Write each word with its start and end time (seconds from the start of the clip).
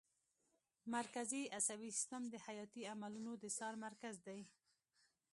مرکزي 0.95 1.43
عصبي 1.57 1.89
سیستم 1.97 2.23
د 2.29 2.35
حیاتي 2.45 2.83
عملونو 2.93 3.31
د 3.41 3.45
څار 3.57 3.73
مرکز 3.85 4.15
دی 4.27 4.41